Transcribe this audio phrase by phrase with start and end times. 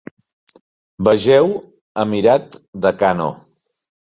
[1.07, 1.51] Vegeu
[2.05, 3.29] Emirat de Kano.